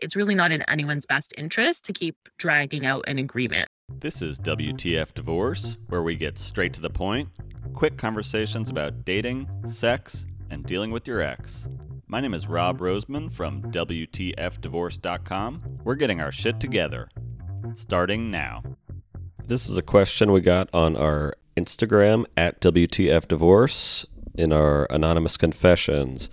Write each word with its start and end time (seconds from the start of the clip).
it's 0.00 0.16
really 0.16 0.34
not 0.34 0.52
in 0.52 0.62
anyone's 0.62 1.06
best 1.06 1.34
interest 1.36 1.84
to 1.84 1.92
keep 1.92 2.16
dragging 2.38 2.86
out 2.86 3.04
an 3.06 3.18
agreement. 3.18 3.68
This 4.00 4.22
is 4.22 4.38
WTF 4.38 5.14
Divorce, 5.14 5.76
where 5.88 6.02
we 6.02 6.14
get 6.14 6.38
straight 6.38 6.72
to 6.74 6.80
the 6.80 6.90
point, 6.90 7.28
quick 7.74 7.96
conversations 7.96 8.70
about 8.70 9.04
dating, 9.04 9.48
sex, 9.70 10.26
and 10.50 10.64
dealing 10.64 10.90
with 10.90 11.08
your 11.08 11.20
ex. 11.20 11.68
My 12.06 12.20
name 12.20 12.34
is 12.34 12.46
Rob 12.46 12.78
Roseman 12.78 13.32
from 13.32 13.62
WTFDivorce.com. 13.72 15.62
We're 15.84 15.94
getting 15.94 16.20
our 16.20 16.32
shit 16.32 16.60
together. 16.60 17.08
Starting 17.74 18.30
now. 18.30 18.62
This 19.46 19.68
is 19.68 19.76
a 19.76 19.82
question 19.82 20.32
we 20.32 20.40
got 20.40 20.68
on 20.72 20.96
our 20.96 21.34
Instagram 21.56 22.24
at 22.36 22.60
WTF 22.60 23.26
Divorce 23.26 24.06
in 24.34 24.52
our 24.52 24.86
anonymous 24.90 25.36
confessions. 25.36 26.30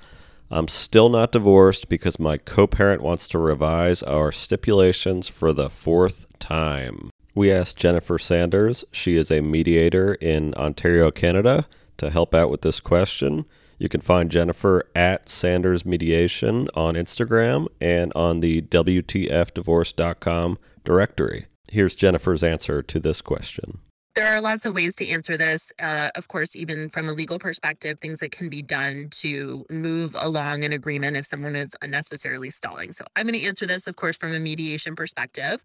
I'm 0.55 0.69
still 0.69 1.09
not 1.09 1.33
divorced 1.33 1.89
because 1.89 2.17
my 2.17 2.37
co 2.37 2.65
parent 2.65 3.01
wants 3.01 3.27
to 3.27 3.37
revise 3.37 4.01
our 4.01 4.31
stipulations 4.31 5.27
for 5.27 5.51
the 5.51 5.69
fourth 5.69 6.27
time. 6.39 7.09
We 7.33 7.51
asked 7.51 7.75
Jennifer 7.75 8.17
Sanders, 8.17 8.85
she 8.93 9.17
is 9.17 9.29
a 9.29 9.41
mediator 9.41 10.13
in 10.13 10.53
Ontario, 10.53 11.11
Canada, 11.11 11.67
to 11.97 12.09
help 12.09 12.33
out 12.33 12.49
with 12.49 12.61
this 12.61 12.79
question. 12.79 13.43
You 13.79 13.89
can 13.89 13.99
find 13.99 14.31
Jennifer 14.31 14.89
at 14.95 15.27
Sanders 15.27 15.85
Mediation 15.85 16.69
on 16.73 16.93
Instagram 16.93 17.67
and 17.81 18.13
on 18.15 18.39
the 18.39 18.61
WTFdivorce.com 18.61 20.57
directory. 20.85 21.47
Here's 21.69 21.95
Jennifer's 21.95 22.45
answer 22.45 22.81
to 22.81 22.99
this 23.01 23.19
question. 23.19 23.79
There 24.15 24.27
are 24.33 24.39
lots 24.39 24.65
of 24.65 24.73
ways 24.73 24.95
to 24.95 25.09
answer 25.09 25.35
this. 25.35 25.73
Uh, 25.77 26.09
of 26.15 26.29
course, 26.29 26.55
even 26.55 26.89
from 26.89 27.09
a 27.09 27.11
legal 27.11 27.37
perspective, 27.37 27.99
things 27.99 28.21
that 28.21 28.31
can 28.31 28.47
be 28.47 28.61
done 28.61 29.09
to 29.11 29.65
move 29.69 30.15
along 30.17 30.63
an 30.63 30.71
agreement 30.71 31.17
if 31.17 31.25
someone 31.25 31.53
is 31.55 31.75
unnecessarily 31.81 32.49
stalling. 32.49 32.93
So, 32.93 33.03
I'm 33.17 33.27
going 33.27 33.37
to 33.37 33.45
answer 33.45 33.65
this, 33.65 33.87
of 33.87 33.97
course, 33.97 34.15
from 34.15 34.33
a 34.33 34.39
mediation 34.39 34.95
perspective. 34.95 35.61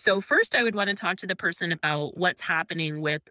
So, 0.00 0.20
first, 0.20 0.56
I 0.56 0.64
would 0.64 0.74
want 0.74 0.90
to 0.90 0.96
talk 0.96 1.18
to 1.18 1.28
the 1.28 1.36
person 1.36 1.70
about 1.70 2.16
what's 2.16 2.42
happening 2.42 3.00
with, 3.00 3.22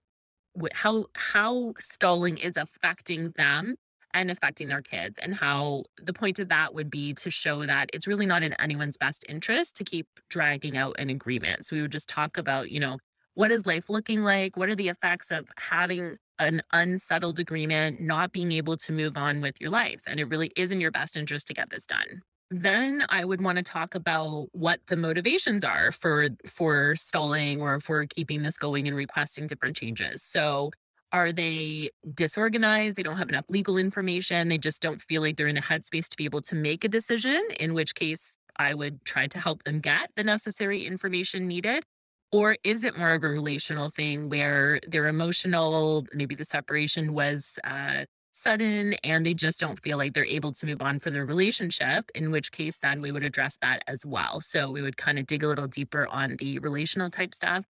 with 0.55 0.72
how 0.73 1.08
how 1.16 1.73
stalling 1.77 2.38
is 2.38 2.55
affecting 2.55 3.31
them 3.31 3.75
and 4.14 4.31
affecting 4.31 4.69
their 4.69 4.81
kids, 4.81 5.19
and 5.22 5.36
how 5.36 5.83
the 6.02 6.14
point 6.14 6.39
of 6.39 6.47
that 6.47 6.73
would 6.73 6.89
be 6.89 7.14
to 7.16 7.30
show 7.30 7.66
that 7.66 7.89
it's 7.94 8.08
really 8.08 8.25
not 8.25 8.42
in 8.42 8.53
anyone's 8.53 8.95
best 8.95 9.25
interest 9.27 9.75
to 9.77 9.83
keep 9.83 10.08
dragging 10.30 10.77
out 10.77 10.95
an 10.97 11.09
agreement. 11.09 11.66
So, 11.66 11.75
we 11.75 11.81
would 11.81 11.92
just 11.92 12.08
talk 12.08 12.38
about, 12.38 12.72
you 12.72 12.80
know 12.80 12.99
what 13.33 13.51
is 13.51 13.65
life 13.65 13.89
looking 13.89 14.23
like? 14.23 14.57
What 14.57 14.69
are 14.69 14.75
the 14.75 14.89
effects 14.89 15.31
of 15.31 15.47
having 15.57 16.17
an 16.39 16.61
unsettled 16.73 17.39
agreement, 17.39 18.01
not 18.01 18.31
being 18.31 18.51
able 18.51 18.77
to 18.77 18.91
move 18.91 19.15
on 19.15 19.41
with 19.41 19.61
your 19.61 19.69
life? 19.69 20.01
And 20.07 20.19
it 20.19 20.25
really 20.25 20.51
is 20.55 20.71
in 20.71 20.81
your 20.81 20.91
best 20.91 21.15
interest 21.15 21.47
to 21.47 21.53
get 21.53 21.69
this 21.69 21.85
done. 21.85 22.21
Then 22.49 23.05
I 23.07 23.23
would 23.23 23.41
want 23.41 23.57
to 23.57 23.63
talk 23.63 23.95
about 23.95 24.47
what 24.52 24.81
the 24.87 24.97
motivations 24.97 25.63
are 25.63 25.93
for 25.93 26.27
for 26.45 26.97
stalling 26.97 27.61
or 27.61 27.79
for 27.79 28.05
keeping 28.05 28.43
this 28.43 28.57
going 28.57 28.87
and 28.87 28.97
requesting 28.97 29.47
different 29.47 29.77
changes. 29.77 30.21
So 30.21 30.71
are 31.13 31.31
they 31.31 31.91
disorganized? 32.13 32.97
They 32.97 33.03
don't 33.03 33.17
have 33.17 33.29
enough 33.29 33.45
legal 33.47 33.77
information. 33.77 34.49
They 34.49 34.57
just 34.57 34.81
don't 34.81 35.02
feel 35.02 35.21
like 35.21 35.37
they're 35.37 35.47
in 35.47 35.57
a 35.57 35.61
headspace 35.61 36.09
to 36.09 36.17
be 36.17 36.25
able 36.25 36.41
to 36.43 36.55
make 36.55 36.83
a 36.83 36.89
decision, 36.89 37.41
in 37.59 37.73
which 37.73 37.95
case 37.95 38.35
I 38.57 38.73
would 38.73 39.03
try 39.05 39.27
to 39.27 39.39
help 39.39 39.63
them 39.63 39.79
get 39.79 40.11
the 40.15 40.23
necessary 40.23 40.85
information 40.85 41.47
needed. 41.47 41.83
Or 42.31 42.55
is 42.63 42.83
it 42.83 42.97
more 42.97 43.11
of 43.13 43.23
a 43.23 43.27
relational 43.29 43.89
thing 43.89 44.29
where 44.29 44.79
they're 44.87 45.07
emotional, 45.07 46.05
maybe 46.13 46.33
the 46.35 46.45
separation 46.45 47.13
was 47.13 47.59
uh, 47.65 48.05
sudden 48.31 48.93
and 49.03 49.25
they 49.25 49.33
just 49.33 49.59
don't 49.59 49.81
feel 49.81 49.97
like 49.97 50.13
they're 50.13 50.25
able 50.25 50.53
to 50.53 50.65
move 50.65 50.81
on 50.81 50.99
from 50.99 51.13
their 51.13 51.25
relationship, 51.25 52.09
in 52.15 52.31
which 52.31 52.52
case 52.53 52.77
then 52.81 53.02
we 53.02 53.11
would 53.11 53.23
address 53.23 53.57
that 53.61 53.83
as 53.87 54.05
well. 54.05 54.39
So 54.39 54.71
we 54.71 54.81
would 54.81 54.95
kind 54.95 55.19
of 55.19 55.27
dig 55.27 55.43
a 55.43 55.47
little 55.47 55.67
deeper 55.67 56.07
on 56.07 56.37
the 56.37 56.59
relational 56.59 57.09
type 57.09 57.35
stuff 57.35 57.65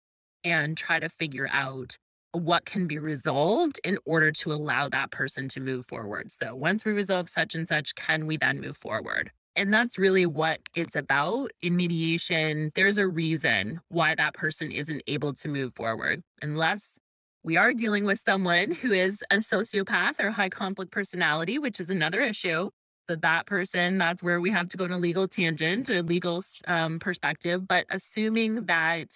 and 0.43 0.77
try 0.77 0.99
to 0.99 1.09
figure 1.09 1.49
out 1.51 1.97
what 2.33 2.65
can 2.65 2.85
be 2.85 2.99
resolved 2.99 3.79
in 3.83 3.97
order 4.05 4.31
to 4.31 4.53
allow 4.53 4.89
that 4.89 5.09
person 5.09 5.47
to 5.49 5.61
move 5.61 5.85
forward. 5.85 6.31
So 6.31 6.53
once 6.53 6.83
we 6.83 6.91
resolve 6.91 7.29
such 7.29 7.55
and 7.55 7.67
such, 7.67 7.95
can 7.95 8.27
we 8.27 8.37
then 8.37 8.59
move 8.59 8.77
forward? 8.77 9.31
And 9.59 9.73
that's 9.73 9.97
really 9.97 10.25
what 10.25 10.61
it's 10.73 10.95
about 10.95 11.51
in 11.61 11.75
mediation. 11.75 12.71
There's 12.75 12.97
a 12.97 13.05
reason 13.05 13.81
why 13.89 14.15
that 14.15 14.33
person 14.33 14.71
isn't 14.71 15.03
able 15.05 15.33
to 15.33 15.49
move 15.49 15.73
forward, 15.73 16.23
unless 16.41 16.97
we 17.43 17.57
are 17.57 17.73
dealing 17.73 18.05
with 18.05 18.19
someone 18.19 18.71
who 18.71 18.93
is 18.93 19.21
a 19.29 19.39
sociopath 19.39 20.17
or 20.17 20.31
high 20.31 20.47
conflict 20.47 20.93
personality, 20.93 21.59
which 21.59 21.81
is 21.81 21.89
another 21.89 22.21
issue. 22.21 22.69
So 23.09 23.17
that 23.17 23.47
person, 23.47 23.97
that's 23.97 24.23
where 24.23 24.39
we 24.39 24.49
have 24.51 24.69
to 24.69 24.77
go 24.77 24.87
to 24.87 24.95
legal 24.95 25.27
tangent 25.27 25.89
or 25.89 26.03
legal 26.03 26.41
um, 26.65 26.97
perspective. 26.97 27.67
But 27.67 27.85
assuming 27.89 28.65
that 28.67 29.09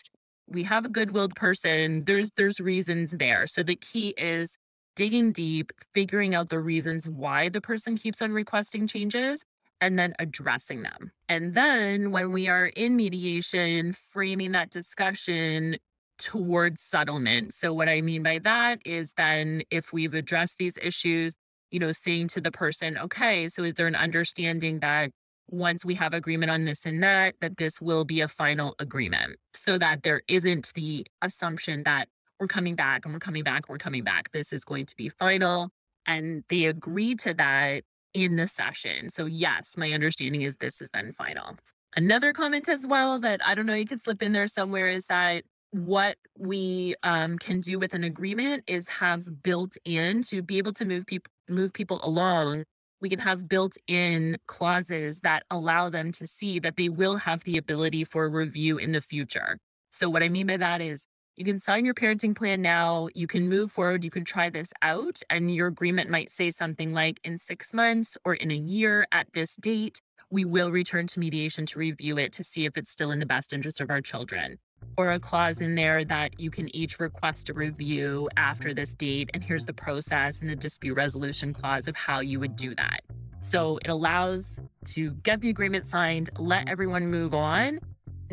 we 0.50 0.64
have 0.64 0.84
a 0.84 0.90
good-willed 0.90 1.36
person, 1.36 2.04
there's 2.04 2.32
there's 2.36 2.60
reasons 2.60 3.12
there. 3.12 3.48
So 3.48 3.64
the 3.64 3.78
key 3.78 4.14
is 4.18 4.58
digging 4.98 5.32
deep, 5.32 5.72
figuring 5.94 6.36
out 6.36 6.50
the 6.50 6.60
reasons 6.60 7.08
why 7.08 7.48
the 7.48 7.62
person 7.62 7.96
keeps 7.96 8.22
on 8.22 8.34
requesting 8.34 8.88
changes, 8.88 9.42
and 9.84 10.00
then 10.00 10.14
addressing 10.18 10.82
them. 10.82 11.12
And 11.28 11.54
then 11.56 12.12
when 12.12 12.32
we 12.32 12.48
are 12.48 12.68
in 12.68 12.96
mediation, 12.96 13.92
framing 13.92 14.54
that 14.54 14.72
discussion 14.72 15.76
towards 16.18 16.82
settlement. 16.82 17.54
So, 17.54 17.74
what 17.74 17.90
I 17.90 18.00
mean 18.00 18.24
by 18.24 18.40
that 18.40 18.80
is 18.86 19.14
then 19.18 19.64
if 19.70 19.92
we've 19.92 20.14
addressed 20.14 20.58
these 20.58 20.78
issues, 20.82 21.34
you 21.70 21.80
know, 21.80 21.92
saying 21.92 22.30
to 22.30 22.42
the 22.42 22.52
person, 22.52 22.98
okay, 22.98 23.50
so 23.50 23.66
is 23.66 23.74
there 23.74 23.88
an 23.88 23.96
understanding 23.96 24.80
that 24.80 25.12
once 25.50 25.84
we 25.84 25.96
have 25.96 26.14
agreement 26.14 26.50
on 26.50 26.64
this 26.64 26.86
and 26.86 27.04
that, 27.04 27.36
that 27.42 27.58
this 27.58 27.82
will 27.82 28.06
be 28.06 28.22
a 28.22 28.30
final 28.30 28.76
agreement 28.80 29.36
so 29.54 29.78
that 29.78 30.04
there 30.04 30.22
isn't 30.30 30.72
the 30.76 31.06
assumption 31.22 31.84
that 31.84 32.08
we're 32.40 32.48
coming 32.48 32.76
back 32.76 33.04
and 33.04 33.14
we're 33.14 33.20
coming 33.20 33.44
back, 33.44 33.68
we're 33.68 33.78
coming 33.78 34.04
back. 34.06 34.32
This 34.32 34.54
is 34.54 34.64
going 34.64 34.86
to 34.86 34.96
be 34.96 35.10
final. 35.10 35.72
And 36.06 36.46
they 36.48 36.66
agree 36.66 37.16
to 37.16 37.34
that 37.34 37.84
in 38.14 38.36
the 38.36 38.48
session. 38.48 39.10
So, 39.10 39.26
yes, 39.26 39.76
my 39.78 39.92
understanding 39.92 40.42
is 40.42 40.58
this 40.58 40.82
is 40.82 40.90
then 40.94 41.14
final. 41.14 41.58
Another 41.96 42.34
comment 42.34 42.70
as 42.70 42.86
well 42.86 43.20
that 43.20 43.46
I 43.46 43.56
don't 43.56 43.66
know, 43.66 43.74
you 43.76 43.86
could 43.86 44.02
slip 44.02 44.24
in 44.24 44.32
there 44.32 44.48
somewhere 44.48 44.88
is 44.88 45.06
that 45.08 45.44
what 45.74 46.18
we 46.38 46.94
um, 47.02 47.40
can 47.40 47.60
do 47.60 47.80
with 47.80 47.96
an 47.96 48.04
agreement 48.04 48.64
is 48.68 48.88
have 48.88 49.42
built 49.42 49.76
in 49.86 50.22
to 50.22 50.44
be 50.44 50.60
able 50.60 50.72
to 50.72 50.86
move 50.86 51.06
people 51.08 51.32
move 51.50 51.74
people 51.74 52.00
along 52.04 52.64
we 53.02 53.10
can 53.10 53.20
have 53.20 53.50
built 53.50 53.76
in 53.88 54.38
clauses 54.48 55.20
that 55.22 55.44
allow 55.50 55.90
them 55.90 56.12
to 56.12 56.26
see 56.26 56.60
that 56.60 56.78
they 56.78 56.90
will 56.90 57.18
have 57.18 57.44
the 57.44 57.58
ability 57.58 58.06
for 58.06 58.30
review 58.30 58.78
in 58.78 58.92
the 58.92 59.02
future 59.02 59.58
so 59.92 60.08
what 60.08 60.22
i 60.22 60.30
mean 60.30 60.46
by 60.46 60.56
that 60.56 60.80
is 60.80 61.06
you 61.36 61.46
can 61.46 61.60
sign 61.60 61.84
your 61.84 61.96
parenting 61.96 62.36
plan 62.36 62.62
now. 62.62 63.08
You 63.16 63.26
can 63.26 63.50
move 63.50 63.72
forward. 63.72 64.04
You 64.04 64.12
can 64.12 64.24
try 64.24 64.50
this 64.52 64.72
out. 64.84 65.22
And 65.32 65.54
your 65.54 65.68
agreement 65.68 66.10
might 66.10 66.30
say 66.30 66.52
something 66.52 66.94
like 66.94 67.20
in 67.24 67.40
six 67.40 67.74
months 67.74 68.18
or 68.24 68.36
in 68.36 68.52
a 68.52 68.56
year 68.56 69.08
at 69.12 69.28
this 69.34 69.56
date, 69.56 70.00
we 70.30 70.46
will 70.46 70.72
return 70.72 71.08
to 71.08 71.20
mediation 71.20 71.66
to 71.68 71.80
review 71.80 72.20
it 72.20 72.34
to 72.34 72.44
see 72.44 72.66
if 72.66 72.78
it's 72.78 72.92
still 72.92 73.12
in 73.12 73.20
the 73.20 73.26
best 73.26 73.52
interest 73.52 73.82
of 73.82 73.90
our 73.90 74.02
children. 74.02 74.60
Or 74.96 75.12
a 75.12 75.20
clause 75.20 75.60
in 75.60 75.74
there 75.74 76.06
that 76.06 76.40
you 76.40 76.52
can 76.52 76.74
each 76.76 77.00
request 77.00 77.50
a 77.50 77.54
review 77.54 78.30
after 78.38 78.74
this 78.74 78.94
date. 78.94 79.32
And 79.34 79.44
here's 79.44 79.66
the 79.66 79.74
process 79.74 80.40
and 80.40 80.50
the 80.50 80.56
dispute 80.56 80.94
resolution 80.94 81.52
clause 81.52 81.88
of 81.88 81.96
how 81.96 82.20
you 82.20 82.40
would 82.40 82.56
do 82.56 82.76
that. 82.76 83.02
So 83.40 83.80
it 83.84 83.90
allows 83.90 84.60
to 84.86 85.12
get 85.24 85.42
the 85.42 85.50
agreement 85.50 85.88
signed, 85.88 86.30
let 86.38 86.70
everyone 86.70 87.08
move 87.08 87.34
on, 87.34 87.80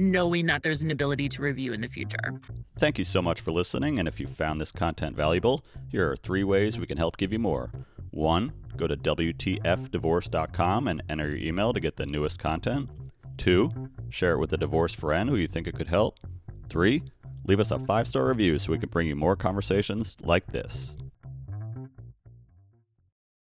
knowing 0.00 0.47
that 0.47 0.62
there's 0.62 0.83
an 0.83 0.91
ability 0.91 1.28
to 1.28 1.43
review 1.43 1.72
in 1.72 1.81
the 1.81 1.88
future. 1.88 2.41
Thank 2.78 2.99
you 2.99 3.05
so 3.05 3.21
much 3.21 3.41
for 3.41 3.53
listening. 3.53 3.99
And 3.99 4.09
if 4.09 4.19
you 4.19 4.27
found 4.27 4.61
this 4.61 4.72
content 4.72 5.16
valuable, 5.16 5.65
here 5.88 6.11
are 6.11 6.16
three 6.16 6.44
ways 6.44 6.78
we 6.78 6.87
can 6.87 6.99
help 6.99 7.16
give 7.16 7.33
you 7.33 7.38
more. 7.38 7.71
One, 8.11 8.53
go 8.77 8.87
to 8.87 8.97
WTFdivorce.com 8.97 10.88
and 10.88 11.03
enter 11.09 11.28
your 11.28 11.49
email 11.49 11.72
to 11.72 11.81
get 11.81 11.97
the 11.97 12.06
newest 12.06 12.38
content. 12.38 12.91
Two, 13.37 13.71
share 14.09 14.33
it 14.33 14.38
with 14.38 14.53
a 14.53 14.56
divorce 14.56 14.94
friend 14.94 15.31
who 15.31 15.37
you 15.37 15.49
think 15.49 15.67
it 15.67 15.75
could 15.75 15.88
help. 15.88 16.19
Three, 16.69 17.02
leave 17.44 17.61
us 17.61 17.70
a 17.70 17.79
five 17.79 18.08
star 18.08 18.26
review 18.26 18.58
so 18.58 18.73
we 18.73 18.79
can 18.79 18.88
bring 18.88 19.06
you 19.06 19.17
more 19.17 19.37
conversations 19.37 20.17
like 20.23 20.47
this. 20.52 20.94